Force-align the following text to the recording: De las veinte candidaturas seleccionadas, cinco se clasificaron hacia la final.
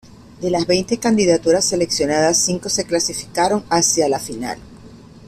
De 0.39 0.49
las 0.49 0.65
veinte 0.65 0.97
candidaturas 0.97 1.63
seleccionadas, 1.63 2.41
cinco 2.43 2.69
se 2.69 2.85
clasificaron 2.85 3.63
hacia 3.69 4.09
la 4.09 4.17
final. 4.17 4.57